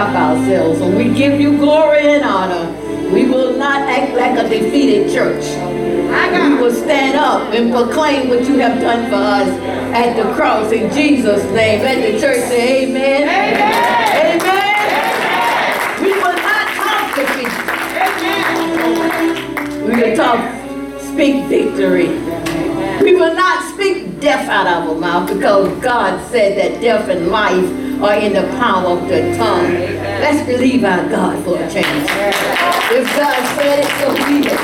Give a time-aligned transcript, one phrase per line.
[0.00, 0.80] stop ourselves.
[0.80, 2.72] And we give you glory and honor.
[3.12, 5.44] We will not act like a defeated church.
[5.44, 9.48] We will stand up and proclaim what you have done for us
[9.94, 11.82] at the cross in Jesus' name.
[11.82, 13.22] Let the church say amen.
[13.22, 14.40] Amen.
[14.40, 16.02] amen.
[16.02, 17.52] We will not talk defeat.
[19.86, 20.40] We will talk,
[21.00, 22.08] speak victory.
[23.02, 27.28] We will not speak death out of our mouth because God said that death and
[27.28, 29.72] life are in the power of the tongue.
[30.20, 32.08] Let's believe our God for a change.
[32.92, 34.60] If God said it, so be it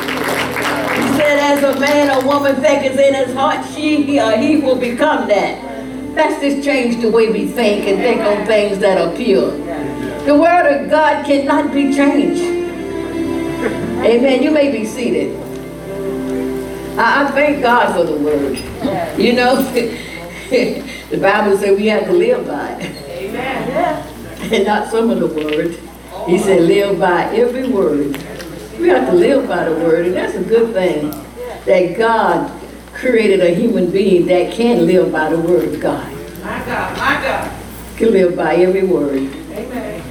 [1.03, 4.77] He said, as a man or woman thinketh in his heart, she or he will
[4.77, 5.63] become that.
[6.15, 9.51] Let's just change the way we think and think on things that are pure.
[10.25, 12.43] The word of God cannot be changed.
[14.03, 14.43] Amen.
[14.43, 15.37] You may be seated.
[16.99, 18.57] I, I thank God for the word.
[19.21, 23.06] You know, the Bible said we have to live by it.
[23.29, 24.53] Amen.
[24.53, 25.79] And not some of the word.
[26.27, 28.17] He said, live by every word
[28.79, 31.11] we have to live by the word, and that's a good thing
[31.65, 32.53] that God
[32.93, 36.13] created a human being that can live by the word of God.
[36.43, 37.63] My God, my God.
[37.97, 39.17] Can live by every word.
[39.53, 40.03] Amen.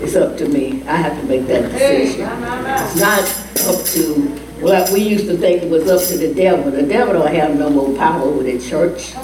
[0.00, 0.82] It's up to me.
[0.84, 2.28] I have to make that decision.
[2.28, 3.20] It's not
[3.66, 6.70] up to, well, we used to think it was up to the devil.
[6.70, 9.14] The devil don't have no more power over the church.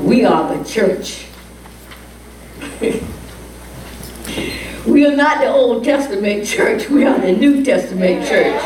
[0.00, 1.26] We are the church.
[4.86, 6.90] We are not the Old Testament church.
[6.90, 8.62] We are the New Testament church.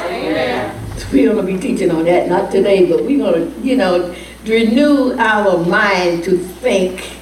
[1.13, 4.15] We're going to be teaching on that, not today, but we're going to, you know,
[4.45, 7.19] renew our mind to think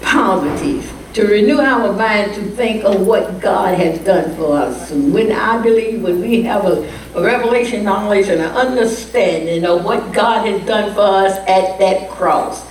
[0.00, 0.82] poverty,
[1.14, 4.92] to renew our mind to think of what God has done for us.
[4.92, 9.84] And when I believe, when we have a, a revelation knowledge and an understanding of
[9.84, 12.64] what God has done for us at that cross,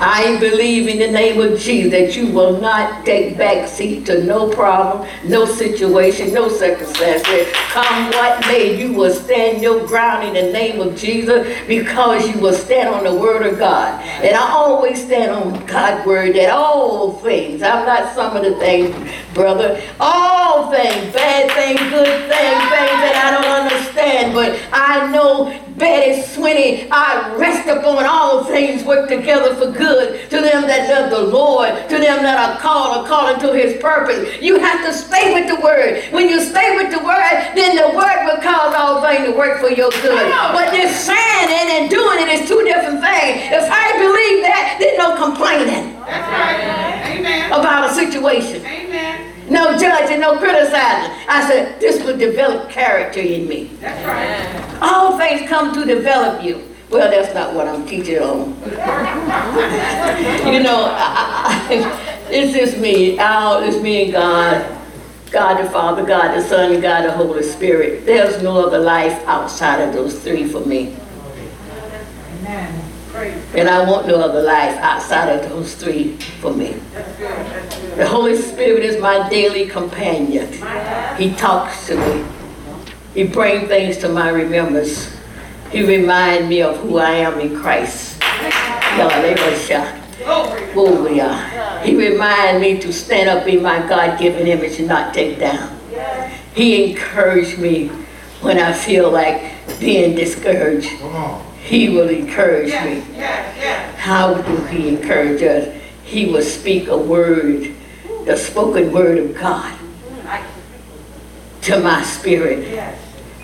[0.00, 4.24] I believe in the name of Jesus that you will not take back seat to
[4.24, 7.22] no problem, no situation, no circumstance.
[7.68, 12.40] Come what may, you will stand your ground in the name of Jesus because you
[12.40, 14.02] will stand on the word of God.
[14.24, 18.54] And I always stand on God's word that all things, I'm not some of the
[18.56, 18.96] things,
[19.34, 25.52] brother, all things, bad things, good things, things that I don't understand, but I know
[25.80, 31.08] Betty Sweeney, I rest upon all things work together for good to them that love
[31.08, 34.40] the Lord, to them that are called according to his purpose.
[34.42, 36.04] You have to stay with the word.
[36.12, 39.58] When you stay with the word, then the word will cause all things to work
[39.58, 40.28] for your good.
[40.52, 43.48] But this saying it and doing it is two different things.
[43.48, 45.96] If I believe that, then no complaining.
[46.04, 47.16] That's right.
[47.16, 47.52] Amen.
[47.52, 48.66] About a situation.
[48.66, 51.12] Amen no judging, no criticizing.
[51.28, 53.64] I said, this will develop character in me.
[53.80, 54.78] That's right.
[54.80, 56.66] All things come to develop you.
[56.88, 58.48] Well, that's not what I'm teaching on.
[60.52, 63.16] you know, I, I, it's just me.
[63.20, 64.78] Oh, it's me and God.
[65.30, 68.04] God the Father, God the Son, and God the Holy Spirit.
[68.04, 70.96] There's no other life outside of those three for me.
[72.40, 72.89] Amen.
[73.54, 76.74] And I want no other life outside of those three for me.
[77.96, 80.46] The Holy Spirit is my daily companion.
[81.18, 82.24] He talks to me.
[83.14, 85.10] He brings things to my remembrance.
[85.70, 88.22] He reminds me of who I am in Christ.
[91.84, 95.76] He reminds me to stand up in my God-given image and not take down.
[96.54, 97.88] He encouraged me
[98.40, 100.90] when I feel like being discouraged.
[101.62, 103.00] He will encourage me.
[103.96, 105.68] How do he encourage us?
[106.04, 107.74] He will speak a word,
[108.24, 109.78] the spoken word of God
[111.62, 112.66] to my spirit.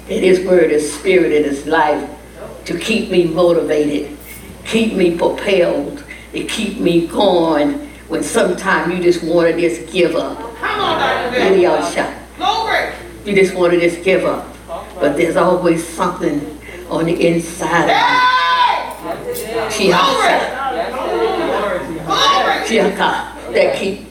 [0.08, 2.08] And his word is spirit and his life
[2.64, 4.16] to keep me motivated,
[4.64, 10.14] keep me propelled, to keep me going when sometimes you just want to just give
[10.14, 10.38] up.
[10.56, 11.32] Come on,
[13.24, 14.54] You just want to just give up.
[14.94, 16.55] But there's always something
[16.90, 17.96] on the inside of
[19.80, 19.90] you.
[19.90, 20.36] Chiaka.
[22.66, 23.52] Chiaka.
[23.52, 24.06] That keep.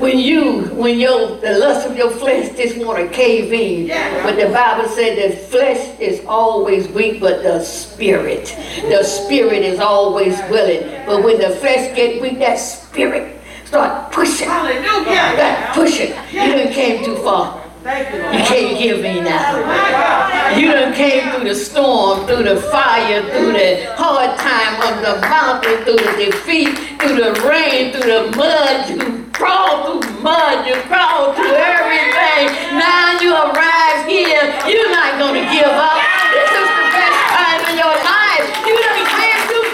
[0.00, 3.88] When you, when your the lust of your flesh just want to cave in,
[4.22, 9.80] but the Bible said the flesh is always weak, but the spirit, the spirit is
[9.80, 11.04] always willing.
[11.04, 13.38] But when the flesh get weak, that spirit
[13.68, 14.48] Start pushing.
[14.48, 15.70] Hallelujah.
[15.74, 16.10] Push it.
[16.32, 17.62] You done came too far.
[17.84, 20.58] You can't give me now.
[20.58, 25.20] You done came through the storm, through the fire, through the hard time of the
[25.22, 28.90] mountain, through the defeat, through the rain, through the mud.
[28.90, 32.50] You crawled through mud, you crawled through everything.
[32.74, 34.44] Now you arrive here.
[34.66, 36.02] You're not going to give up.
[36.34, 38.46] This is the best time in your life.
[38.66, 39.68] You done came too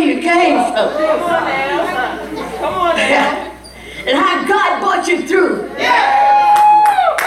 [0.00, 0.26] Jesus.
[0.26, 2.18] Come on now.
[2.58, 3.52] Come on now.
[4.06, 5.70] And how God brought you through.
[5.78, 7.20] Yeah.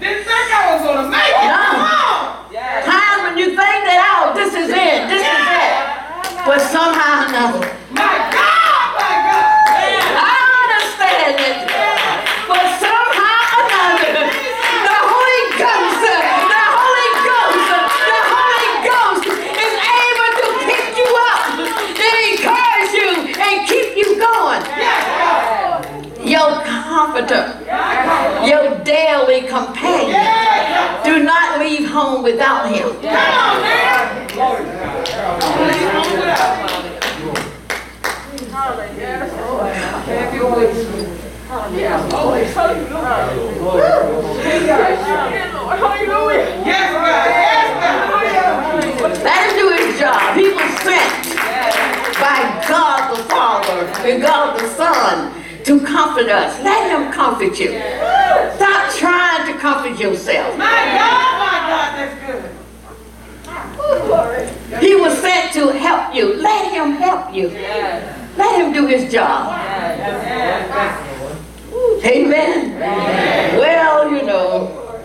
[0.00, 1.50] Didn't think I was gonna make it.
[1.50, 1.58] No.
[1.58, 2.52] Come on.
[2.52, 2.86] Yeah.
[2.86, 5.74] Times when you think that, oh, this is it, this is it.
[6.46, 9.46] But somehow or another, My God, my God.
[10.22, 11.58] I understand it.
[12.50, 14.26] But somehow or another,
[14.86, 17.62] the Holy Ghost, the Holy Ghost,
[18.10, 24.08] the Holy Ghost is able to pick you up, to encourage you, and keep you
[24.18, 24.62] going.
[26.26, 27.44] Your comforter,
[28.46, 30.26] your daily companion.
[31.04, 32.88] Do not leave home without him.
[32.88, 34.28] Come on now.
[35.56, 36.52] Please come without.
[40.06, 40.72] Have your way.
[46.28, 46.46] Hallelujah.
[46.64, 47.26] Yes, God.
[47.28, 47.68] Yes,
[49.00, 49.12] God.
[49.22, 50.36] Let him do his job.
[50.36, 51.12] He was sent
[52.18, 52.38] by
[52.68, 53.78] God the Father
[54.08, 55.41] and God the Son
[55.78, 56.62] to comfort us.
[56.62, 57.70] Let him comfort you.
[58.56, 60.56] Stop trying to comfort yourself.
[60.58, 62.42] My God, my God, that's good.
[64.82, 66.34] He was sent to help you.
[66.34, 67.48] Let him help you.
[67.48, 69.58] Let him do his job.
[72.04, 72.78] Amen.
[73.58, 75.02] Well, you know,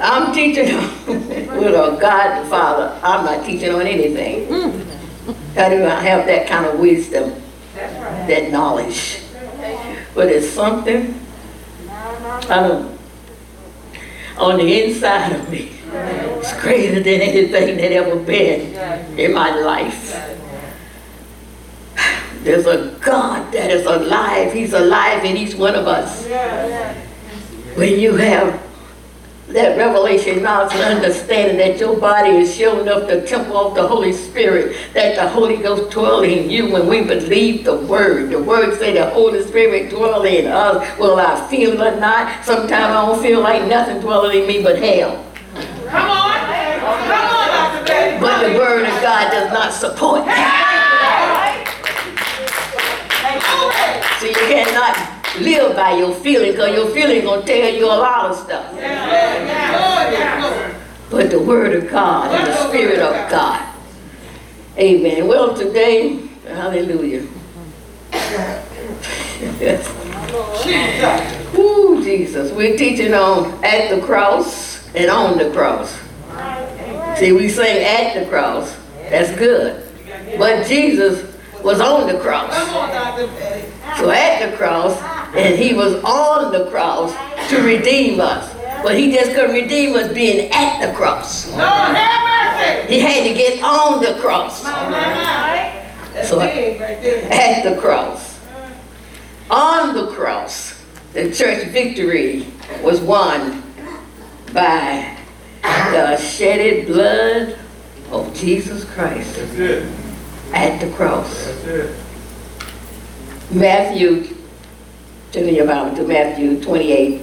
[0.00, 2.98] I'm teaching with a God the Father.
[3.02, 4.46] I'm not teaching on anything.
[4.46, 4.82] Hmm.
[5.58, 7.34] I do not have that kind of wisdom,
[7.74, 9.22] that knowledge.
[10.18, 11.14] But it's something
[12.48, 12.98] um,
[14.36, 15.70] on the inside of me.
[15.92, 18.74] It's greater than anything that ever been
[19.16, 20.10] in my life.
[22.42, 24.52] There's a God that is alive.
[24.52, 26.26] He's alive in each one of us.
[27.76, 28.60] When you have
[29.48, 33.86] that revelation knowledge and understanding that your body is sure up the temple of the
[33.86, 38.30] Holy Spirit, that the Holy Ghost dwell in you when we believe the word.
[38.30, 40.98] The word say the Holy Spirit dwell in us.
[40.98, 42.44] Will I feel it or not?
[42.44, 45.24] Sometimes I don't feel like nothing dwelling in me but hell.
[45.88, 46.28] Come on.
[47.08, 47.86] Come on, Dr.
[47.86, 48.20] Betty.
[48.20, 50.68] But the word of God does not support that.
[54.20, 58.30] So you cannot live by your feeling because your feeling gonna tell you a lot
[58.30, 58.72] of stuff.
[61.10, 63.74] But the word of God and the spirit of God.
[64.76, 65.26] Amen.
[65.26, 67.26] Well, today, hallelujah.
[71.58, 72.52] Ooh, Jesus.
[72.52, 75.98] We're teaching on at the cross and on the cross.
[77.18, 78.76] See, we sing at the cross.
[79.08, 79.84] That's good.
[80.38, 81.24] But Jesus
[81.62, 82.52] was on the cross.
[83.98, 85.00] So at the cross,
[85.34, 87.12] and he was on the cross
[87.50, 88.54] to redeem us.
[88.82, 91.48] But he just couldn't redeem us being at the cross.
[91.50, 92.94] Lord, have mercy.
[92.94, 94.62] He had to get on the cross.
[96.28, 97.32] So- big right there.
[97.32, 98.38] At the cross.
[99.50, 102.46] On the cross, the church victory
[102.82, 103.62] was won
[104.52, 105.16] by
[105.62, 107.58] the shedded blood
[108.10, 109.88] of Jesus Christ That's it.
[110.52, 111.46] at the cross.
[111.46, 111.96] That's it.
[113.50, 114.36] Matthew,
[115.32, 117.20] turn your Bible to Matthew 28,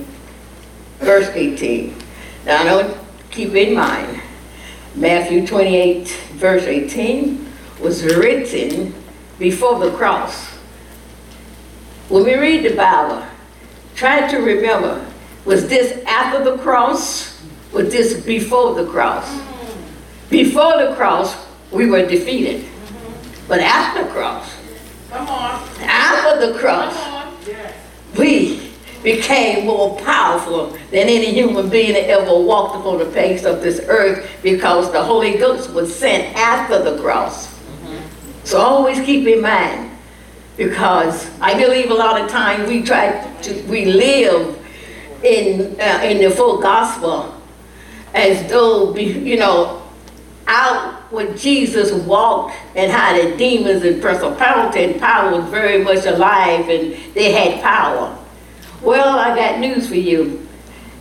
[0.99, 1.95] verse 18.
[2.45, 2.97] Now, I don't
[3.31, 4.21] keep in mind,
[4.95, 7.45] Matthew 28, verse 18
[7.79, 8.93] was written
[9.39, 10.47] before the cross.
[12.09, 13.25] When we read the Bible,
[13.95, 15.05] try to remember,
[15.43, 17.41] was this after the cross?
[17.71, 19.27] Was this before the cross?
[20.29, 21.35] Before the cross,
[21.71, 22.65] we were defeated.
[23.47, 24.49] But after the cross,
[25.09, 25.61] Come on.
[25.81, 26.95] after the cross.
[28.17, 28.71] We
[29.03, 33.79] became more powerful than any human being that ever walked upon the face of this
[33.87, 37.53] earth because the Holy Ghost was sent after the cross.
[38.43, 39.91] So always keep in mind,
[40.57, 44.57] because I believe a lot of times we try to, we live
[45.23, 47.39] in, uh, in the full gospel
[48.13, 49.81] as though, you know,
[50.47, 56.05] out when Jesus walked and how the demons and principality and power was very much
[56.05, 58.17] alive and they had power.
[58.81, 60.47] Well, I got news for you.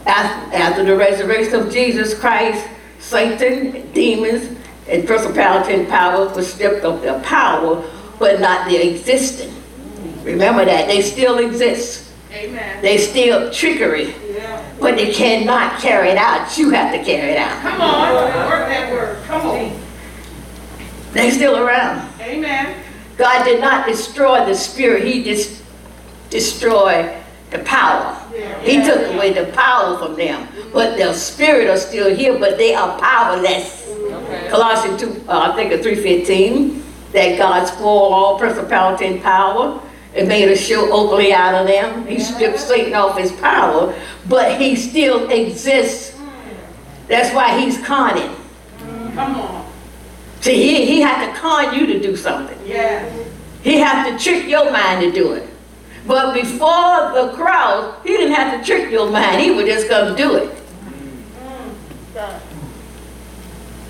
[0.06, 2.66] After the resurrection of Jesus Christ,
[2.98, 4.58] Satan, demons,
[4.88, 7.82] and principality and power was stripped of their power,
[8.18, 9.52] but not their existence.
[10.22, 12.12] Remember that, they still exist.
[12.32, 12.82] Amen.
[12.82, 14.62] They still trickery, Yeah.
[14.80, 16.56] but they cannot carry it out.
[16.58, 17.60] You have to carry it out.
[17.62, 18.14] Come on.
[18.14, 19.18] Work that word.
[19.26, 19.83] Come on.
[21.14, 22.08] They're still around.
[22.20, 22.82] Amen.
[23.16, 25.62] God did not destroy the spirit, He just
[26.28, 27.14] destroyed
[27.50, 28.20] the power.
[28.62, 30.48] He took away the power from them.
[30.72, 33.88] But their spirit are still here, but they are powerless.
[34.50, 36.82] Colossians 2, uh, I think of 3.15.
[37.12, 39.80] that God spoiled all principality and power
[40.16, 42.06] and made a show openly out of them.
[42.08, 43.94] He stripped Satan off his power,
[44.28, 46.18] but he still exists.
[47.06, 48.34] That's why he's conning.
[49.14, 49.63] Come on.
[50.44, 52.58] See, he, he had to con you to do something.
[52.66, 53.30] Yes.
[53.62, 55.48] He had to trick your mind to do it.
[56.06, 59.40] But before the cross, he didn't have to trick your mind.
[59.40, 60.50] He would just come do it.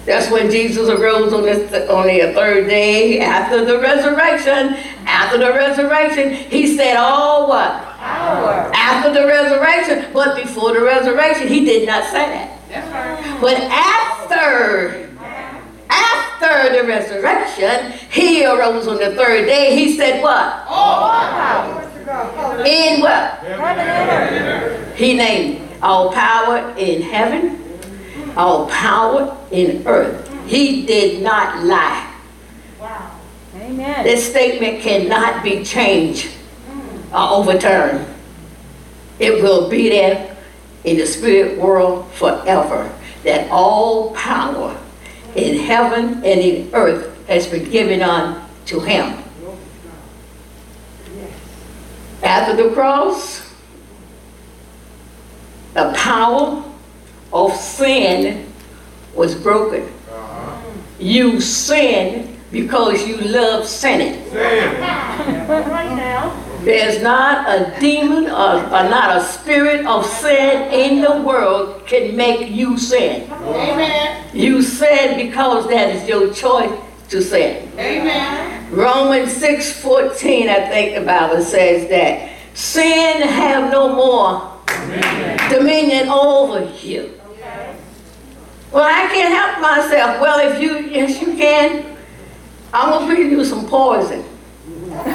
[0.06, 4.76] That's when Jesus arose on the, on the third day after the resurrection.
[5.06, 7.82] After the resurrection, he said, all what?
[7.96, 8.70] Power.
[8.76, 10.12] After the resurrection.
[10.12, 12.50] But before the resurrection, he did not say that.
[12.92, 13.40] Right.
[13.40, 15.10] But after,
[15.90, 19.76] after the resurrection, he arose on the third day.
[19.76, 20.64] He said what?
[20.66, 22.64] All Power.
[22.64, 23.38] In what?
[23.38, 24.96] Heaven.
[24.96, 27.60] He named all power in heaven,
[28.36, 30.30] all power in earth.
[30.46, 32.14] He did not lie.
[32.80, 33.20] Wow.
[33.56, 34.04] Amen.
[34.04, 36.30] This statement cannot be changed
[37.12, 38.06] or overturned.
[39.18, 40.36] It will be there
[40.84, 42.92] in the spirit world forever.
[43.24, 44.78] That all power
[45.36, 49.22] in heaven and in earth has been given on to him.
[52.22, 53.52] After the cross,
[55.74, 56.64] the power
[57.32, 58.50] of sin
[59.14, 59.82] was broken.
[60.10, 60.70] Uh-huh.
[60.98, 64.22] You sinned because you love sinning.
[64.34, 66.53] Right now.
[66.64, 72.16] There's not a demon or, or not a spirit of sin in the world can
[72.16, 73.30] make you sin.
[73.30, 74.30] Amen.
[74.32, 76.72] You sin because that is your choice
[77.10, 77.70] to sin.
[77.78, 78.72] Amen.
[78.72, 84.50] Romans 6:14, I think the Bible says that sin have no more
[85.50, 87.20] dominion over you.
[88.72, 90.20] Well, I can't help myself.
[90.20, 91.96] Well, if you, yes, you can.
[92.72, 94.24] I'm gonna feed you some poison.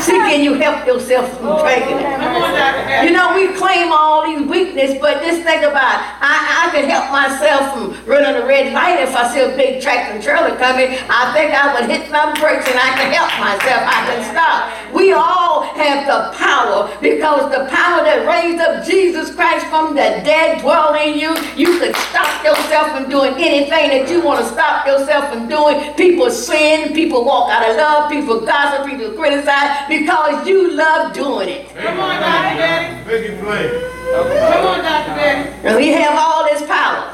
[0.01, 3.03] See, can you help yourself from drinking it?
[3.03, 6.01] You know, we claim all these weakness, but just think about it.
[6.19, 9.81] I, I can help myself from running a red light if I see a big
[9.81, 10.91] tractor trailer coming.
[11.07, 13.81] I think I would hit my brakes and I can help myself.
[13.87, 14.59] I can stop.
[14.99, 20.19] We all have the power because the power that raised up Jesus Christ from the
[20.27, 21.31] dead dwell in you.
[21.55, 25.93] You can stop yourself from doing anything that you want to stop yourself from doing.
[25.93, 31.47] People sin, people walk out of love, people gossip, people criticize because you love doing
[31.47, 31.69] it.
[31.77, 32.57] Come on, Dr.
[32.59, 33.05] Daddy.
[33.07, 33.69] Make it plain.
[34.11, 35.15] Come on, Dr.
[35.15, 35.49] Daddy.
[35.63, 37.07] And we have all this power.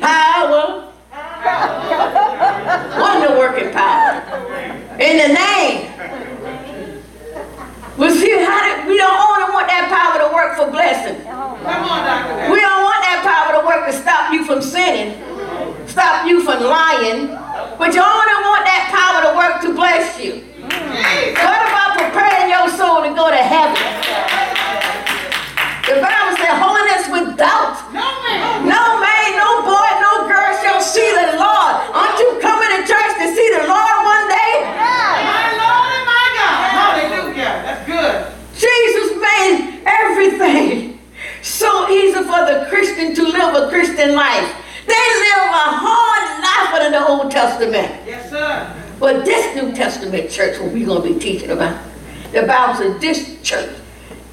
[0.00, 0.88] Power.
[2.98, 4.24] Wonder working power.
[4.98, 6.27] In the name.
[7.98, 11.18] But see how that, we don't only want that power to work for blessing.
[11.26, 12.54] Come on, Dr.
[12.54, 15.18] We don't want that power to work to stop you from sinning,
[15.90, 17.34] stop you from lying.
[17.74, 20.46] But you only want that power to work to bless you.
[21.42, 23.78] What about preparing your soul to go to heaven?
[25.88, 31.74] The Bible said holiness without No man, no boy, no girl shall see the Lord.
[31.96, 34.52] Aren't you coming to church to see the Lord one day?
[34.76, 36.60] My Lord and my God.
[36.76, 37.52] Hallelujah.
[37.64, 38.14] That's good.
[38.52, 41.00] Jesus made everything
[41.40, 41.88] so
[42.48, 44.54] the Christian to live a Christian life.
[44.86, 48.06] They live a hard life under the Old Testament.
[48.06, 48.74] Yes, sir.
[48.98, 51.80] But this New Testament church, what we're going to be teaching about,
[52.32, 53.70] the Bible says this church,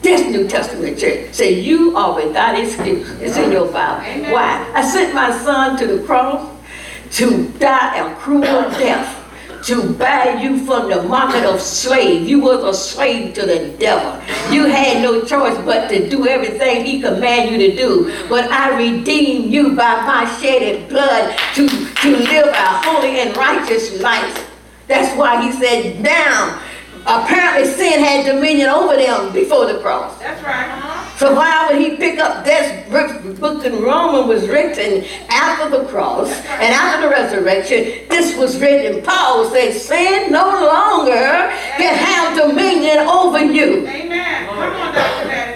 [0.01, 3.09] this New Testament church, say you are without excuse.
[3.21, 4.05] It's in your Bible.
[4.05, 4.31] Amen.
[4.31, 4.71] Why?
[4.73, 6.51] I sent my son to the cross
[7.11, 9.14] to die a cruel death,
[9.65, 12.27] to buy you from the market of slave.
[12.29, 14.13] You was a slave to the devil.
[14.53, 18.27] You had no choice but to do everything he commanded you to do.
[18.29, 23.99] But I redeemed you by my shedded blood to, to live a holy and righteous
[24.01, 24.51] life.
[24.87, 26.61] That's why he said, now,
[27.05, 30.17] apparently sin had dominion over them before the cross.
[30.19, 30.67] That's right.
[30.67, 31.17] Uh-huh.
[31.17, 32.89] So why would he pick up this
[33.39, 38.07] book, in Roman was written after the cross and after the resurrection?
[38.09, 39.01] This was written.
[39.01, 41.15] Paul says, sin no longer
[41.77, 43.87] can have dominion over you.
[43.87, 44.47] Amen.
[44.47, 45.29] Come on, Dr.
[45.29, 45.54] Daddy.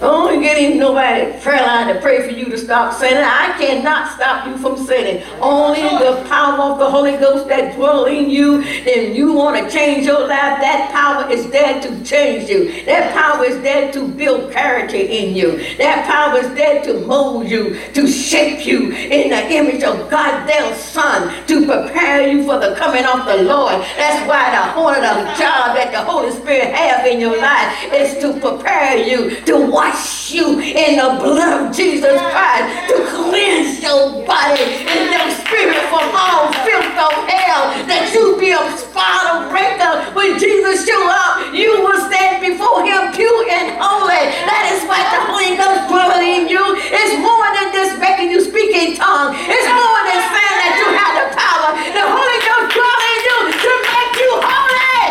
[0.00, 3.22] Don't get in nobody prayer line to pray for you to stop sinning.
[3.22, 5.22] I cannot stop you from sinning.
[5.42, 8.62] Only the power of the Holy Ghost that dwell in you.
[8.62, 12.82] If you want to change your life, that power is there to change you.
[12.86, 15.58] That power is there to build character in you.
[15.76, 20.48] That power is there to mold you, to shape you in the image of God
[20.48, 23.74] their Son, to prepare you for the coming of the Lord.
[23.98, 27.92] That's why the Holy of the job that the Holy Spirit have in your life
[27.92, 33.82] is to prepare you, to wash you in the blood of Jesus Christ, to cleanse
[33.82, 39.34] your body and your spirit from all filth of hell, that you be a spot
[39.34, 39.90] of breaker.
[40.14, 44.30] When Jesus show up, you will stand before him pure and holy.
[44.46, 46.62] That is why the Holy Ghost dwelling in you.
[46.78, 49.34] It's more than just making you speak in tongues.
[49.42, 51.70] It's more than saying that you have the power.
[51.74, 55.02] The Holy Ghost dwelling in you to make you holy.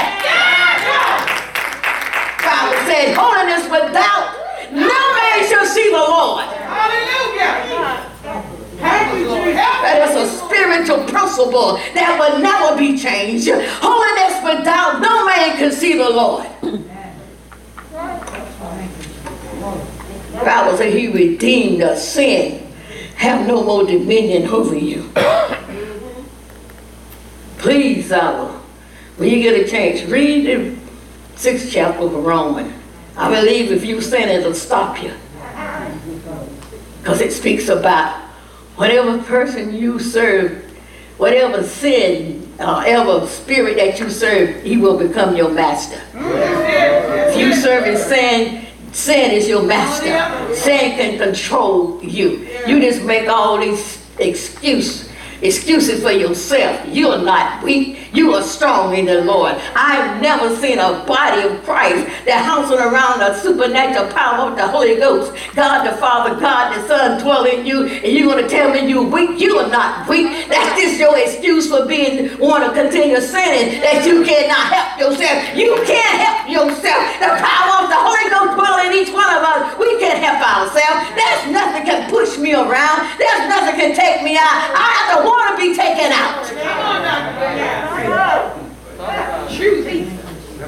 [2.39, 4.38] Bible said, holiness without
[4.71, 6.45] no man shall see the Lord.
[6.45, 8.09] Hallelujah.
[8.77, 9.55] Thank you, Jesus.
[9.55, 13.49] That is a spiritual principle that will never be changed.
[13.49, 16.47] Holiness without no man can see the Lord.
[20.43, 22.65] Bible said he redeemed us, sin
[23.19, 25.11] have no more dominion over you.
[27.57, 28.47] Please, our,
[29.17, 30.77] when you get a chance, read the
[31.35, 32.78] sixth chapter of Romans.
[33.17, 35.13] I believe if you sin, it'll stop you.
[36.99, 38.19] Because it speaks about
[38.75, 40.63] whatever person you serve,
[41.17, 46.01] whatever sin, uh, spirit that you serve, he will become your master.
[46.13, 50.55] If you serve in sin, sin is your master.
[50.55, 52.47] Sin can control you.
[52.67, 55.09] You just make all these excuses.
[55.41, 56.85] Excuses for yourself.
[56.87, 58.08] You are not weak.
[58.13, 59.53] You are strong in the Lord.
[59.75, 64.67] I've never seen a body of Christ that houses around the supernatural power of the
[64.67, 65.33] Holy Ghost.
[65.53, 68.89] God the Father, God the Son dwell in you, and you're going to tell me
[68.89, 69.39] you're weak.
[69.39, 70.49] You are not weak.
[70.49, 73.79] That's just your excuse for being want to continue sinning.
[73.81, 75.37] That you cannot help yourself.
[75.53, 77.01] You can't help yourself.
[77.21, 79.77] The power of the Holy Ghost dwell in each one of us.
[79.77, 81.13] We can't help ourselves.
[81.13, 83.05] There's nothing can push me around.
[83.21, 84.73] There's nothing can take me out.
[84.73, 86.41] I have to want to be taken out.
[86.49, 87.49] Come on now.
[89.49, 90.07] Choose.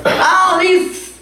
[0.06, 1.16] all these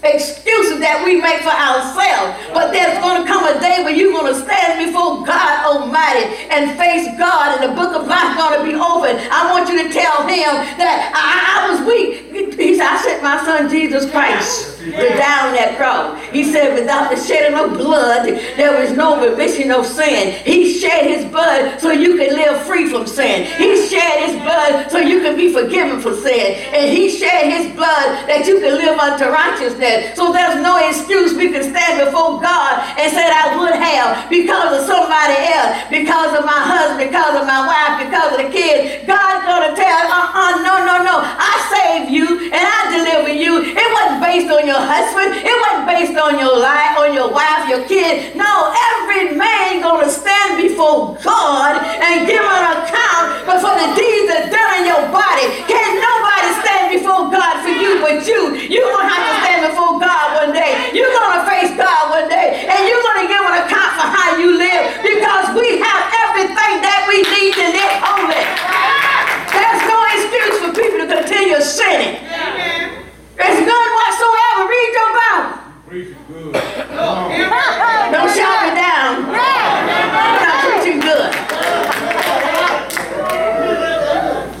[0.80, 2.36] that we make for ourselves.
[2.52, 6.26] But there's going to come a day when you're going to stand before God Almighty
[6.50, 9.16] and face God, and the book of life going to be open.
[9.30, 12.28] I want you to tell Him that I, I was weak.
[12.58, 16.18] He said, I sent my son Jesus Christ to die that cross.
[16.32, 20.32] He said, without the shedding of blood, there was no remission of sin.
[20.44, 23.44] He shed his blood so you could live free from sin.
[23.58, 26.56] He shed his blood so you can be forgiven for sin.
[26.72, 30.16] And he shed his blood that you could live unto righteousness.
[30.16, 34.80] So there's no excuse we can stand before God and say I would have because
[34.80, 39.04] of somebody else, because of my husband, because of my wife, because of the kids.
[39.06, 41.16] God's gonna tell, uh-uh, no, no, no.
[41.20, 43.60] I saved you and I deliver you.
[43.64, 45.36] It wasn't based on your husband.
[45.40, 48.36] It wasn't based on your life, on your wife, your kid.
[48.36, 54.26] No, every man gonna stand before God and give an account but for the deeds
[54.32, 55.46] that's done in your body.
[55.68, 58.56] Can't nobody stand before God for you but you.
[58.68, 60.90] You're gonna have to stand before God one day.
[60.96, 62.66] You're gonna face God one day.
[62.68, 67.06] And you're gonna give an account for how you live because we have everything that
[67.08, 68.42] we need to live holy.
[69.50, 72.22] There's no excuse for people to continue sinning.
[72.22, 73.02] Amen.
[73.36, 74.68] There's none whatsoever.
[74.70, 75.58] Read your Bible.
[75.88, 76.52] Preach it good.
[76.54, 79.26] Don't shout me down.
[79.34, 81.30] I'm not preaching good.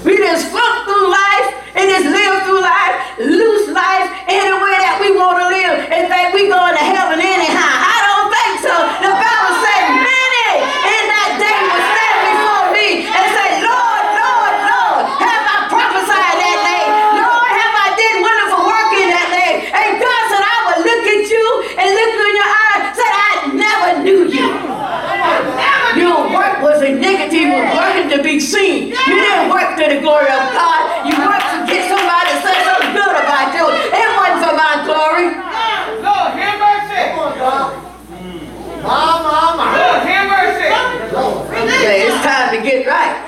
[0.04, 4.98] We just float through life and just live through life, loose life any way that
[4.98, 7.68] we want to live and think we going to heaven anyhow.
[7.68, 8.74] I don't think so.
[9.04, 14.54] The Bible said many in that day will stand before me and say, Lord, Lord,
[14.72, 16.90] Lord, have I prophesied that name?
[17.20, 19.68] Lord, have I did wonderful work in that name?
[19.68, 23.12] And God said, I will look at you and look you in your eyes, said,
[23.12, 24.48] I never knew you.
[25.98, 28.94] Your work was iniquity, you were working to be seen.
[28.94, 31.02] You didn't work to the glory of God.
[31.02, 33.66] You worked to get somebody to say something good about you.
[33.90, 35.34] It wasn't for my glory.
[35.98, 37.02] Lord, have mercy.
[37.18, 37.74] Lord,
[39.98, 40.70] have mercy.
[41.82, 43.18] Yeah, it's time to get right.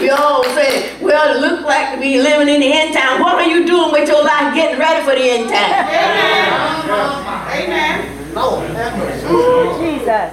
[0.00, 3.20] We all say, well, it look like to be living in the end time.
[3.20, 5.86] What are you doing with your life getting ready for the end time?
[7.54, 8.18] Amen.
[9.78, 10.26] Jesus.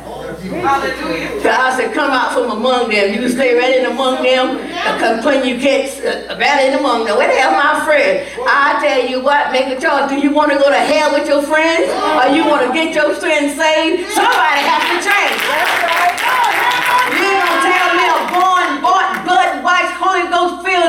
[0.49, 1.43] Hallelujah.
[1.43, 3.13] God said, come out from among them.
[3.13, 4.57] You stay right in among them.
[4.57, 7.17] And complain you can't uh, right in among them.
[7.17, 8.25] Where the hell my friend?
[8.47, 10.09] I tell you what, make a choice.
[10.09, 11.91] Do you want to go to hell with your friends?
[11.91, 14.09] Or you want to get your friends saved?
[14.13, 15.88] Somebody has to change.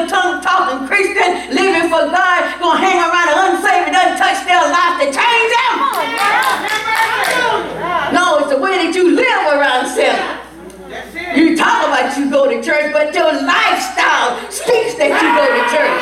[0.00, 4.62] little tongue talking Christian living for God gonna hang around an unsaved doesn't touch their
[4.64, 5.76] life to change them.
[8.14, 10.16] No, it's the way that you live around sin.
[11.36, 15.62] You talk about you go to church, but your lifestyle speaks that you go to
[15.70, 16.00] church.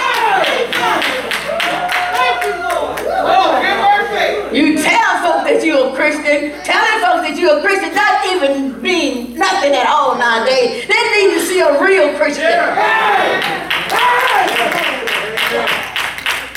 [4.53, 8.81] You tell folks that you're a Christian, telling folks that you're a Christian not even
[8.81, 10.87] mean nothing at all nowadays.
[10.89, 13.68] They need to see a real Christian.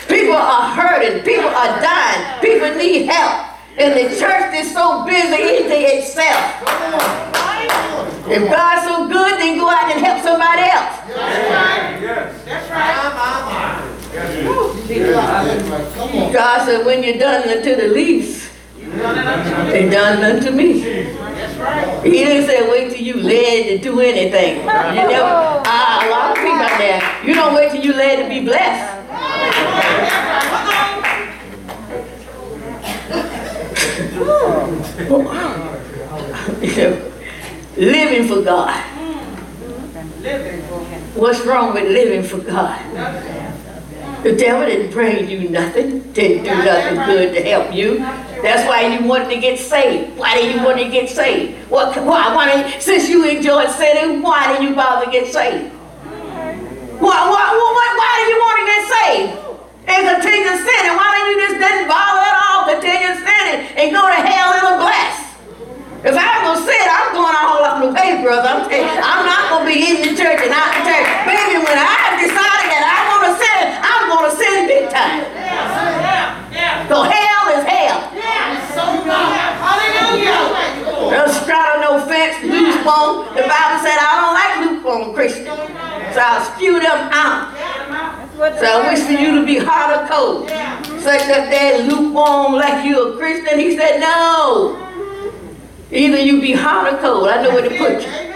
[0.07, 1.23] People are hurting.
[1.23, 2.41] People are dying.
[2.41, 3.47] People need help.
[3.77, 6.61] And the church is so busy eating itself.
[8.27, 10.95] If God's so good, then go out and help somebody else.
[12.01, 12.43] Yes.
[12.45, 13.01] That's right.
[16.33, 20.83] God said, when you're done unto the least, they done unto me.
[22.03, 24.57] He didn't say wait till you led to do anything.
[24.57, 28.23] You never, ah, a lot of people out there, you don't wait till you led
[28.23, 28.97] to be blessed.
[37.77, 38.83] living for God.
[40.21, 41.01] Living for him.
[41.15, 42.79] What's wrong with living for God?
[44.23, 47.97] The devil didn't bring you nothing, didn't do nothing good to help you.
[48.41, 50.17] That's why you wanted to get saved.
[50.17, 51.57] Why did you want to get saved?
[51.69, 51.95] What?
[52.05, 52.35] Why?
[52.35, 52.79] Why?
[52.79, 55.73] Since you enjoyed sinning, why did you bother to get saved?
[57.01, 57.17] Why?
[57.17, 57.47] Why?
[57.49, 57.87] Why?
[57.97, 59.31] Why do you want to get saved?
[59.89, 60.93] And continue sinning.
[60.93, 62.61] Why don't you just didn't bother at all?
[62.69, 65.21] Continue sinning and go to hell in a glass.
[66.01, 68.49] If I'm gonna sin, I'm going all up the pay, brother.
[68.49, 68.65] I'm
[69.05, 71.05] I'm not gonna be in the church and out the church.
[71.29, 75.29] Baby, when I've decided that I wanna sin, I'm gonna sin big time.
[76.89, 78.01] So hell is hell.
[79.61, 80.41] Hallelujah.
[81.13, 83.29] Don't straddle no fence, lukewarm.
[83.37, 85.53] The Bible said I don't like lukewarm Christians.
[86.17, 87.53] So I'll spew them out.
[88.61, 90.47] So I wish for you to be hot or cold.
[91.01, 93.57] Such that they're lukewarm like you a Christian.
[93.57, 94.77] He said, no.
[95.89, 97.27] Either you be hot or cold.
[97.27, 98.07] I know where to put you.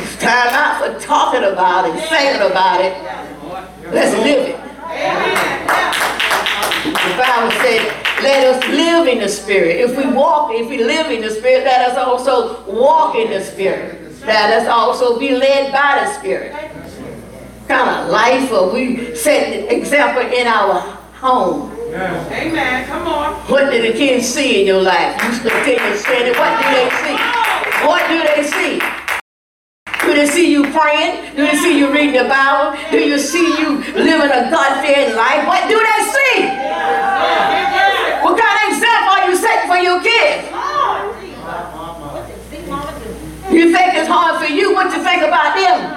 [0.00, 2.94] It's time out for talking about it, saying about it.
[3.92, 4.56] Let's live it.
[6.84, 7.82] The Bible said,
[8.22, 9.78] let us live in the Spirit.
[9.78, 13.40] If we walk, if we live in the Spirit, let us also walk in the
[13.42, 13.99] Spirit.
[14.24, 16.52] Let us also be led by the Spirit.
[17.66, 20.80] kind of life are we set the example in our
[21.16, 21.72] home?
[21.92, 22.86] Amen.
[22.86, 23.34] Come on.
[23.48, 25.16] What do the kids see in your life?
[25.22, 26.34] You continue standing.
[26.36, 27.16] What do they see?
[27.86, 28.80] What do they see?
[30.04, 31.36] Do they see you praying?
[31.36, 32.78] Do they see you reading the Bible?
[32.90, 35.46] Do you see you living a God-fearing life?
[35.46, 36.46] What do they see?
[38.20, 40.48] What kind of example are you setting for your kids?
[43.50, 44.70] You think it's hard for you?
[45.40, 45.96] What you think about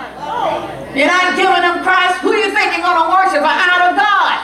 [0.87, 0.95] them?
[0.95, 2.21] You're not giving them Christ.
[2.21, 3.43] Who do you think you're going to worship?
[3.43, 4.39] An out of God.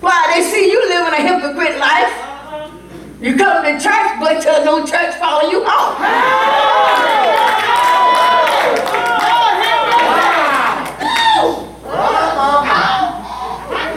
[0.00, 0.34] Why?
[0.34, 2.10] They see you living a hypocrite life.
[3.20, 5.94] You come to church, but till no church follow you home.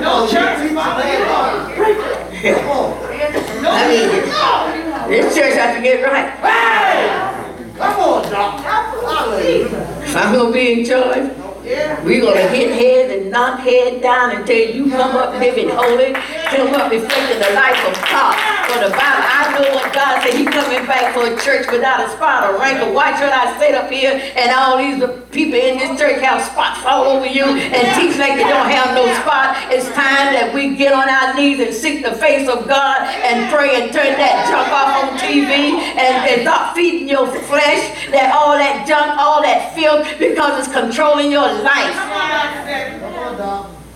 [0.02, 0.58] No church.
[3.64, 4.10] I mean,
[5.10, 6.30] this church has to get right.
[7.78, 8.91] Come on, Doc.
[9.22, 11.30] I'm gonna be in charge,
[12.04, 16.74] we're gonna hit head and knock head down until you come up living holy, come
[16.74, 18.36] up reflecting the life of God.
[18.66, 20.34] For the Bible, I know what God said.
[20.34, 22.94] He coming back for a church without a spot or wrinkle.
[22.94, 26.80] Why should I sit up here and all these people in this church have spots
[26.86, 29.60] all over you and teach like they don't have no spot?
[29.70, 33.52] It's time that we get on our knees and seek the face of God and
[33.52, 35.81] pray and turn that junk off on TV
[36.12, 40.74] and, and stop feeding your flesh, that all that junk, all that filth, because it's
[40.74, 41.96] controlling your life.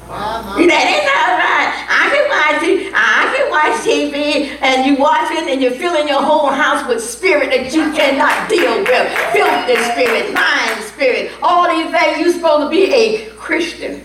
[0.08, 1.69] Know, it's not right.
[1.89, 2.93] I can watch it.
[2.93, 7.04] I can watch TV, and you watch it, and you're filling your whole house with
[7.04, 9.08] spirit that you cannot deal with.
[9.34, 12.19] Filthy spirit, lying spirit, all these things.
[12.19, 14.04] You're supposed to be a Christian.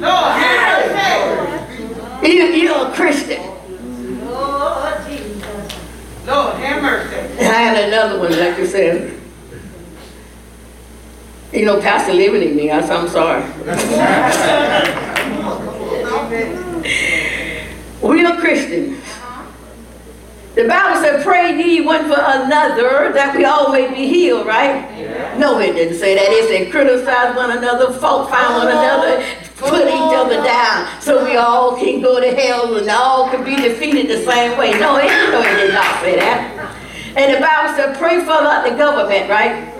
[0.00, 0.90] Lord, have
[2.20, 2.32] mercy.
[2.32, 3.42] You, you're a Christian.
[6.26, 7.16] Lord, have mercy.
[7.38, 9.20] And I had another one, like you said.
[11.52, 12.70] You know, Pastor Liberty me.
[12.70, 13.42] I said, I'm sorry.
[18.02, 19.02] We are Christians.
[20.54, 25.36] The Bible said, pray ye one for another that we all may be healed, right?
[25.38, 26.26] No, it didn't say that.
[26.28, 29.24] It said, criticize one another, fault find one another,
[29.56, 33.56] put each other down so we all can go to hell and all can be
[33.56, 34.72] defeated the same way.
[34.78, 36.74] No, it, no, it did not say that.
[37.16, 39.70] And the Bible said, pray for the government, right?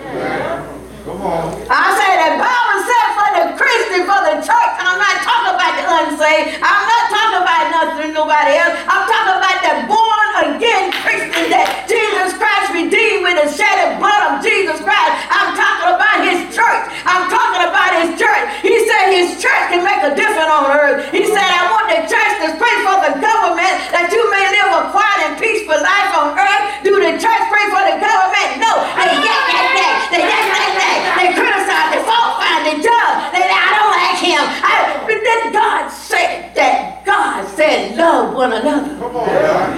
[1.03, 1.51] Come on.
[1.69, 5.53] I say the Bible said for the Christian, for the church, and I'm not talking
[5.53, 6.63] about the unsaved.
[6.63, 8.73] I'm not talking about nothing nobody else.
[8.87, 14.21] I'm talking about the born again Christian that Jesus Christ redeemed with the shedded blood
[14.33, 15.13] of Jesus Christ.
[15.29, 16.83] I'm talking about his church.
[17.05, 18.45] I'm talking about his church.
[18.65, 21.05] He said his church can make a difference on earth.
[21.13, 24.73] He said, I want the church to pray for the government that you may live
[24.73, 26.63] a quiet and peaceful life on earth.
[26.81, 28.49] Do the church pray for the government?
[28.57, 28.73] No.
[28.97, 29.95] They yak, yak, yak.
[30.09, 30.97] They yak, yak, yak.
[31.15, 31.75] They criticize
[38.35, 38.93] one another.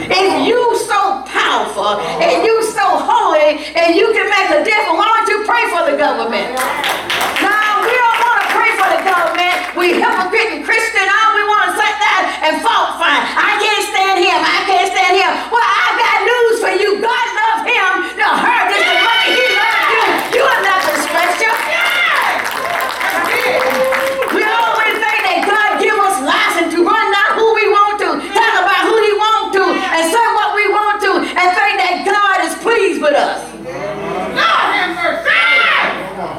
[0.10, 5.07] If you so powerful and you so holy and you can make a difference, why
[5.07, 6.57] don't you pray for the government?
[7.39, 7.55] No,
[7.86, 9.55] we don't want to pray for the government.
[9.77, 13.23] We hypocrite and Christian, all we want to sit there and fault find.
[13.23, 14.39] I can't stand him.
[14.41, 15.31] I can't stand him.
[15.47, 16.89] Well, I got news for you.
[16.99, 17.91] God loves him.
[18.19, 20.03] The her just as much as he loves you.
[20.34, 21.55] You are nothing special.
[24.34, 28.09] We always think that God give us license to run down who we want to,
[28.36, 31.95] talk about who he want to, and say what we want to, and think that
[32.03, 33.39] God is pleased with us.
[34.36, 35.31] Lord have mercy.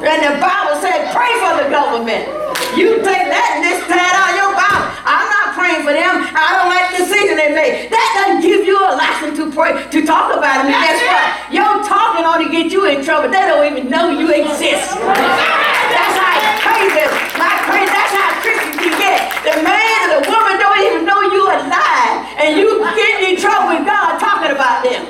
[0.05, 2.29] And the Bible said, pray for the government.
[2.77, 4.85] You take that and this pad out your Bible.
[5.03, 6.23] I'm not praying for them.
[6.31, 7.89] I don't like the decision they made.
[7.89, 10.71] That doesn't give you a license to pray, to talk about them.
[10.71, 11.25] And guess what?
[11.51, 13.27] Your talking only get you in trouble.
[13.27, 14.13] They don't even know
[14.69, 14.93] exist.
[15.01, 17.05] That's how crazy,
[17.37, 19.19] my crazy, that's how Christians can get.
[19.41, 22.15] The man and the woman don't even know you alive.
[22.37, 25.01] And you getting in trouble with God talking about them.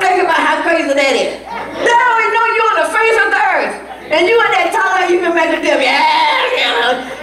[0.00, 1.32] Think about how crazy that is.
[1.42, 3.74] They don't even know you on the face of the earth.
[4.12, 5.88] And you in talking like you can make a difference.
[5.88, 7.22] Yeah, yeah.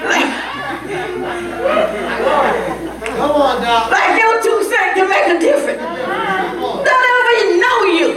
[3.19, 3.91] Come on, Doc.
[3.91, 5.77] like your two cents can make a difference.
[5.79, 8.09] They don't even know you.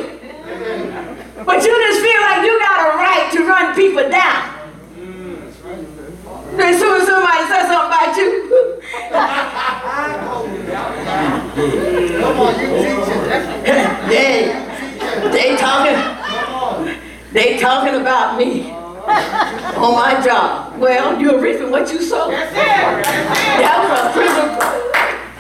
[1.44, 3.02] But you just feel like you got a
[3.72, 4.58] right to run people down.
[6.60, 8.28] As soon as somebody says something about you,
[12.20, 13.22] Come on, you teaching.
[13.28, 13.46] That's
[14.08, 14.32] they,
[15.30, 15.98] they talking,
[17.32, 20.78] they talking about me on my job.
[20.78, 22.30] Well, you're reaping what you sow.
[22.30, 22.56] That's it.
[22.56, 23.08] That's
[23.38, 23.42] it.
[23.62, 24.58] That's a principle.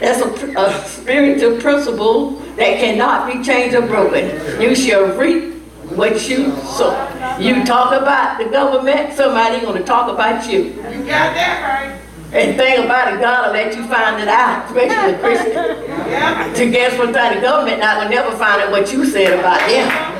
[0.00, 0.28] That's a,
[0.60, 4.60] a spiritual principle that cannot be changed or broken.
[4.60, 5.61] You shall reap
[5.96, 6.92] what you sow.
[7.38, 10.64] You talk about the government, somebody gonna talk about you.
[10.64, 10.72] You
[11.04, 11.98] got that right.
[12.32, 15.88] And think about it, God will let you find it out, especially a Christian.
[16.12, 16.52] Yeah.
[16.52, 19.60] To guess what time the government I gonna never find out what you said about
[19.60, 20.11] them.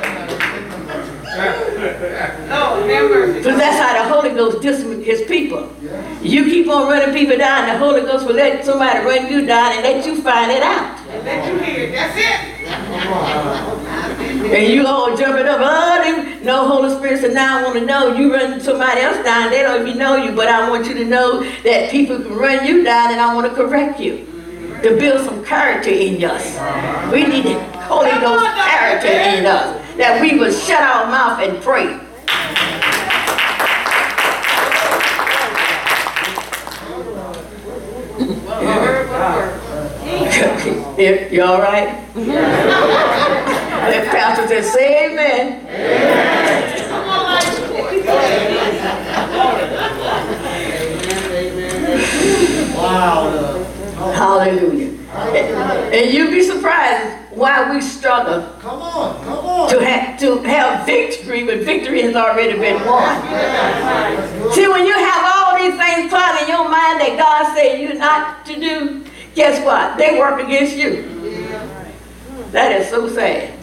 [1.37, 3.39] Lord have mercy.
[3.39, 5.69] Because that's how the Holy Ghost deals with his people.
[6.21, 9.73] You keep on running people down, the Holy Ghost will let somebody run you down
[9.73, 10.99] and let you find it out.
[11.09, 11.91] And let you hear it.
[11.91, 12.53] That's it.
[14.53, 17.85] And you all jumping up, oh, they, no, Holy Spirit said, now I want to
[17.85, 18.15] know.
[18.15, 21.05] You run somebody else down, they don't even know you, but I want you to
[21.05, 24.27] know that people can run you down and I want to correct you.
[24.83, 26.57] To build some character in us.
[27.11, 29.82] We need the Holy Ghost character in us.
[29.97, 31.99] That we would shut our mouth and pray.
[41.33, 42.05] You all right?
[42.15, 45.65] Let pastor just say amen.
[52.77, 53.63] Wow.
[54.13, 54.89] Hallelujah.
[55.13, 58.41] And, and you'd be surprised why we struggle
[59.53, 59.81] Come on, come on.
[59.81, 63.21] to have to have victory when victory has already been won.
[64.51, 67.93] See, when you have all these things clouded in your mind that God said you
[67.93, 69.97] not to do, guess what?
[69.97, 71.03] They work against you.
[72.51, 73.53] That is so sad.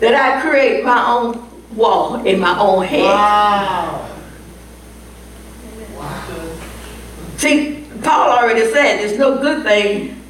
[0.00, 3.04] That I create my own wall in my own head.
[3.04, 4.08] Wow.
[7.36, 10.21] See, Paul already said there's no good thing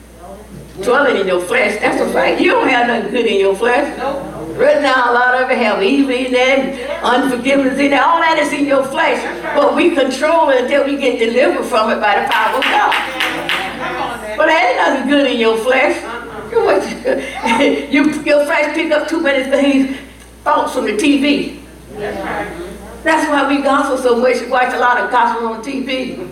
[0.83, 1.81] dwelling in your flesh.
[1.81, 2.41] That's a fact.
[2.41, 3.99] You don't have nothing good in your flesh.
[4.57, 8.05] Right now, a lot of it have evil in there, unforgiveness in there.
[8.05, 9.23] All that is in your flesh.
[9.55, 12.93] But we control it until we get delivered from it by the power of God.
[12.93, 14.37] Come on, man.
[14.37, 15.97] But there ain't nothing good in your flesh.
[17.91, 19.97] You, your flesh pick up too many things,
[20.45, 21.63] thoughts from the TV.
[23.03, 24.41] That's why we gossip so much.
[24.43, 26.29] We watch a lot of gossip on TV.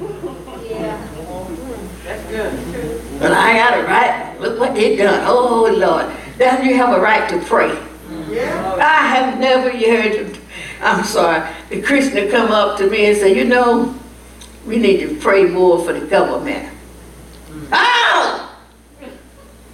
[3.21, 4.41] But I got a right.
[4.41, 5.23] Look what they done.
[5.27, 6.07] Oh Lord.
[6.39, 7.79] Then you have a right to pray.
[8.33, 10.39] I have never heard,
[10.81, 13.95] I'm sorry, the Christian come up to me and say, you know,
[14.67, 16.73] we need to pray more for the government.
[17.51, 17.69] Mm.
[17.73, 18.47] Oh!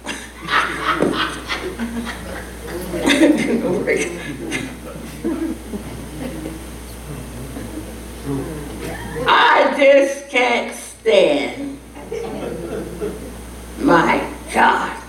[9.29, 11.79] I just can't stand.
[13.79, 15.03] My God.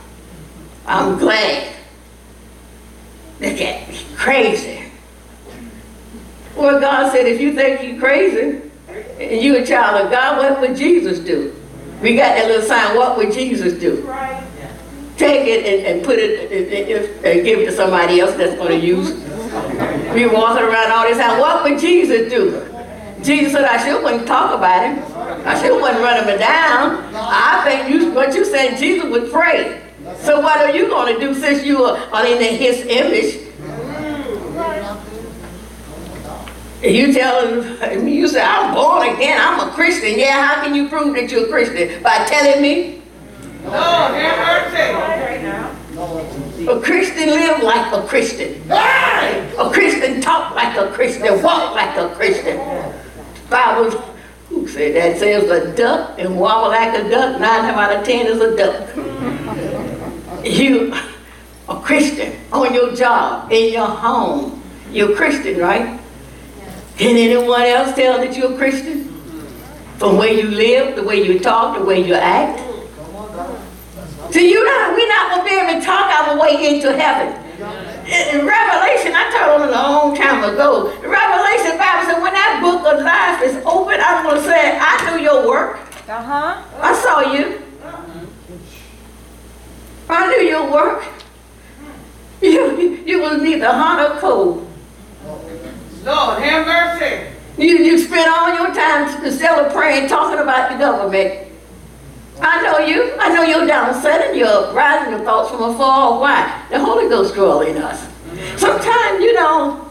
[0.86, 1.74] I'm glad.
[3.40, 4.82] At me, crazy.
[6.54, 8.60] Well, God said, if you think you're crazy,
[9.18, 11.54] and you a child of God, what would Jesus do?
[12.02, 14.02] We got that little sign, what would Jesus do?
[14.02, 14.44] Right.
[15.16, 16.52] Take it and, and put it,
[17.24, 20.14] and- give it to somebody else that's gonna use it.
[20.14, 22.68] We walking around all this time, what would Jesus do?
[23.22, 25.02] Jesus said I sure wouldn't talk about him.
[25.46, 27.14] I sure wouldn't run him down.
[27.14, 29.80] I think you, what you said, Jesus would pray.
[30.22, 33.46] So what are you going to do since you are in his image?
[36.82, 40.18] You tell him, you say, I'm born again, I'm a Christian.
[40.18, 42.02] Yeah, how can you prove that you're a Christian?
[42.02, 43.02] By telling me?
[43.64, 44.94] Lord, have mercy.
[44.94, 45.74] Right now.
[46.72, 48.62] A Christian live like a Christian.
[48.70, 52.58] A Christian talk like a Christian, walk like a Christian.
[53.50, 54.04] Bible,
[54.48, 55.18] who said that?
[55.18, 57.40] Says a duck and wobble like a duck.
[57.40, 58.96] Nine out of ten is a duck.
[60.44, 60.94] You,
[61.68, 66.00] a Christian, on your job, in your home, you're a Christian, right?
[66.96, 69.04] Can anyone else tell that you're a Christian?
[69.98, 72.60] From where you live, the way you talk, the way you act?
[74.32, 77.34] See, you not, we're not gonna be able to talk our way into heaven.
[78.08, 80.88] In in Revelation, I told them a long time ago.
[81.02, 85.10] The Revelation Bible said, when that book of life is open, I'm gonna say, I
[85.10, 85.78] knew your work.
[86.08, 86.64] Uh-huh.
[86.80, 87.62] I saw you.
[87.84, 88.24] Uh-huh.
[90.08, 91.04] I knew your work.
[92.40, 94.70] You, you, you was neither hot or cold.
[96.04, 97.34] Lord, have mercy.
[97.58, 101.47] You, you spent all your time celebrating, talking about the government.
[102.48, 103.14] I know you.
[103.18, 106.18] I know you're down setting, you're rising your thoughts from afar.
[106.18, 106.64] Why?
[106.70, 108.00] The Holy Ghost dwells in us.
[108.56, 109.90] Sometimes, you know,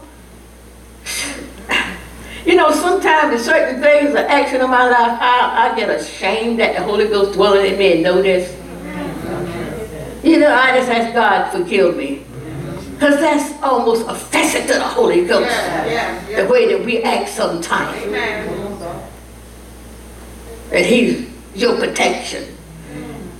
[2.44, 6.58] you know, sometimes in certain things, the action of my life, I, I get ashamed
[6.58, 8.54] that the Holy Ghost dwelling in me and know this.
[10.24, 12.24] You know, I just ask God to forgive me.
[12.94, 15.48] Because that's almost offensive to the Holy Ghost.
[15.48, 17.96] Yeah, yeah, The way that we act sometimes.
[18.02, 18.48] Amen.
[20.72, 22.56] And He's your protection,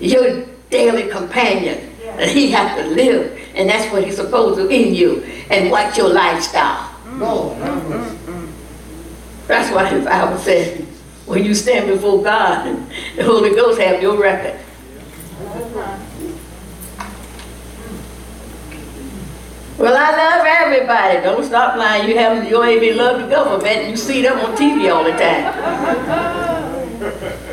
[0.01, 1.91] your daily companion.
[2.19, 3.39] And He has to live.
[3.55, 6.95] And that's what He's supposed to be in you and watch your lifestyle.
[7.13, 8.17] Lord, have mercy.
[9.47, 10.85] That's why the Bible says,
[11.27, 12.65] when you stand before God,
[13.17, 14.59] the Holy Ghost have your record.
[19.79, 21.21] Well, I love everybody.
[21.21, 22.09] Don't stop lying.
[22.09, 23.89] You haven't, you ain't even love the government.
[23.89, 27.39] You see them on TV all the time.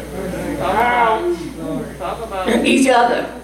[1.97, 3.41] Talk about Each other.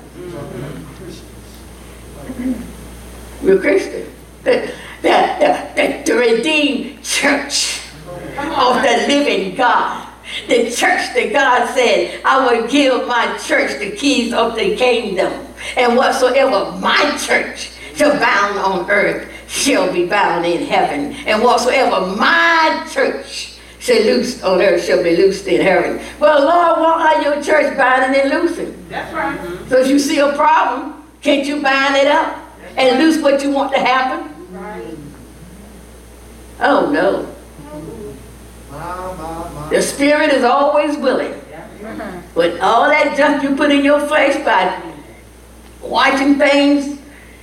[2.27, 3.45] Mm-hmm.
[3.45, 4.07] We're Christian.
[4.43, 7.81] The, the, the, the redeemed church
[8.37, 10.07] of the living God.
[10.47, 15.47] The church that God said, I will give my church the keys of the kingdom.
[15.75, 21.13] And whatsoever my church shall bound on earth shall be bound in heaven.
[21.27, 23.50] And whatsoever my church
[23.81, 25.99] shall loose on oh, earth shall be loosed in heaven.
[26.19, 28.87] Well, Lord, why are your church binding and loosing?
[28.89, 29.69] That's right.
[29.69, 32.37] So if you see a problem, can't you bind it up
[32.77, 34.53] and loose what you want to happen?
[34.53, 34.97] Right.
[36.59, 37.35] Oh no.
[38.69, 39.69] My, my, my.
[39.71, 41.33] The spirit is always willing.
[42.35, 44.79] But all that junk you put in your flesh by
[45.81, 46.99] watching things,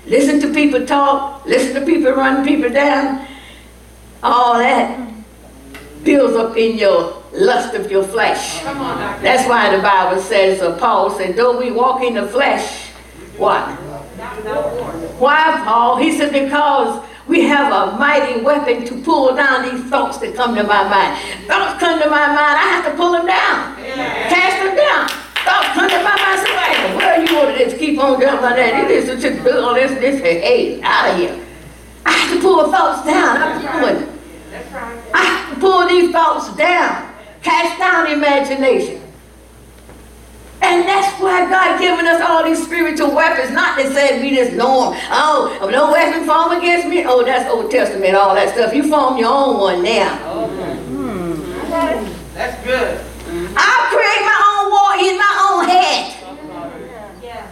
[0.07, 3.27] listen to people talk, listen to people run people down,
[4.23, 5.18] all that
[6.05, 8.63] builds up in your lust of your flesh.
[8.63, 9.19] Come on now.
[9.21, 12.89] That's why the Bible says, uh, Paul said, though we walk in the flesh,
[13.37, 13.69] what?
[15.19, 15.97] Why, Paul?
[15.97, 20.55] He said, because we have a mighty weapon to pull down these thoughts that come
[20.57, 21.47] to my mind.
[21.47, 25.09] Thoughts come to my mind, I have to pull them down, cast them down.
[25.45, 28.35] Thoughts come to my mind, say, "Wait, well, you want to just keep on doing
[28.35, 28.89] like that?
[28.89, 31.39] This is just do all this, this, hey, out of here.
[32.05, 33.37] I have to pull thoughts down.
[33.37, 34.19] I'm doing.
[34.51, 34.99] That's right.
[35.15, 35.38] I have to pull
[35.89, 39.03] these thoughts down, cast down imagination.
[40.61, 44.53] And that's why God given us all these spiritual weapons, not to say we just
[44.55, 45.01] know them.
[45.11, 47.05] Oh, no weapon formed against me.
[47.07, 48.75] Oh, that's Old Testament, all that stuff.
[48.75, 50.19] You form your own one now.
[52.35, 53.01] That's good.
[53.57, 56.15] I create my own war in my own head.
[57.23, 57.47] Yeah.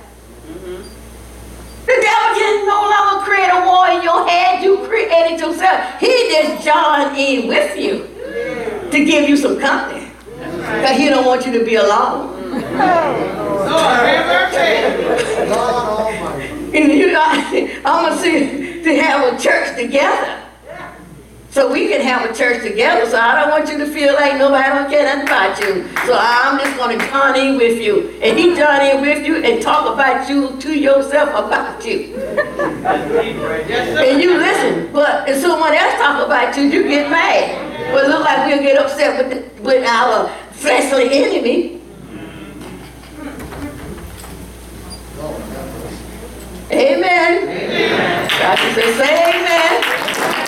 [1.87, 4.63] The devil can no longer create a war in your head.
[4.63, 6.01] You created yourself.
[6.01, 10.11] He just joined in with you to give you some company.
[10.37, 12.51] Because he don't want you to be alone.
[12.51, 15.49] Lord, have mercy.
[15.49, 16.79] God Almighty.
[16.79, 17.23] And you know,
[17.85, 20.46] I'm gonna see to have a church together.
[21.57, 23.09] So we can have a church together.
[23.09, 25.89] So I don't want you to feel like nobody don't care nothing about you.
[26.05, 28.11] So I'm just gonna join in with you.
[28.21, 32.15] And he join in with you and talk about you to yourself about you.
[32.85, 34.93] And you listen.
[34.93, 37.49] But if someone else talk about you, you get mad.
[37.89, 41.81] It look like we'll get upset with, the, with our fleshly enemy.
[45.17, 46.77] Lord, have mercy.
[46.77, 47.49] Amen.
[47.49, 48.29] Amen.
[48.29, 49.41] God says, say.
[49.41, 50.46] Amen.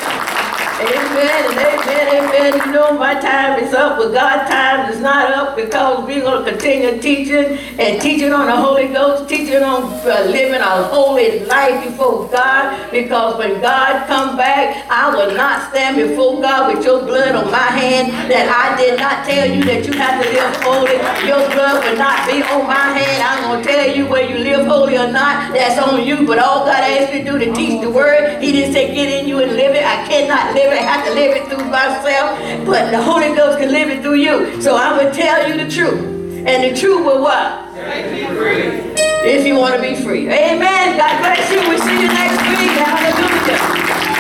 [0.80, 2.66] Amen, and amen, amen.
[2.66, 6.48] You know my time is up, but God's time is not up because we're gonna
[6.48, 11.84] continue teaching and teaching on the Holy Ghost, teaching on uh, living a holy life
[11.84, 12.90] before God.
[12.90, 17.50] Because when God come back, I will not stand before God with your blood on
[17.50, 18.12] my hand.
[18.30, 20.96] That I did not tell you that you have to live holy.
[21.26, 23.22] Your blood will not be on my hand.
[23.22, 25.52] I'm gonna tell you whether you live holy or not.
[25.52, 26.26] That's on you.
[26.26, 29.08] But all God asked me to do to teach the word, He didn't say get
[29.08, 29.84] in you and live it.
[29.84, 33.70] I cannot live I have to live it through myself, but the Holy Ghost can
[33.70, 34.60] live it through you.
[34.60, 36.46] So I'm going to tell you the truth.
[36.46, 37.68] And the truth will what?
[37.74, 38.94] Free.
[39.30, 40.28] If you want to be free.
[40.28, 40.96] Amen.
[40.96, 41.58] God bless you.
[41.68, 42.70] We'll see you next week.
[42.78, 44.17] Hallelujah.